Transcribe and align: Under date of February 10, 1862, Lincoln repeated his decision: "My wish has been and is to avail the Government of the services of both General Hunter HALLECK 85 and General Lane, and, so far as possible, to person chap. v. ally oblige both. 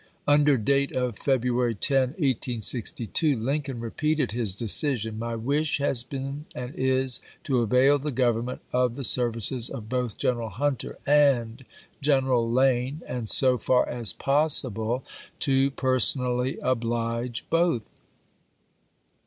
Under 0.27 0.57
date 0.57 0.91
of 0.95 1.19
February 1.19 1.75
10, 1.75 2.01
1862, 2.17 3.37
Lincoln 3.39 3.79
repeated 3.79 4.31
his 4.31 4.55
decision: 4.55 5.19
"My 5.19 5.35
wish 5.35 5.77
has 5.77 6.03
been 6.03 6.45
and 6.55 6.73
is 6.73 7.19
to 7.43 7.59
avail 7.59 7.99
the 7.99 8.09
Government 8.11 8.61
of 8.73 8.95
the 8.95 9.03
services 9.03 9.69
of 9.69 9.89
both 9.89 10.17
General 10.17 10.49
Hunter 10.49 10.97
HALLECK 11.05 11.35
85 11.35 11.41
and 11.49 11.63
General 12.01 12.51
Lane, 12.51 13.03
and, 13.07 13.29
so 13.29 13.59
far 13.59 13.87
as 13.87 14.11
possible, 14.11 15.03
to 15.37 15.69
person 15.69 16.21
chap. 16.21 16.29
v. 16.29 16.31
ally 16.31 16.55
oblige 16.71 17.45
both. 17.51 17.83